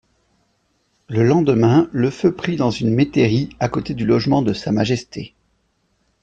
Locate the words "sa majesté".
4.51-5.35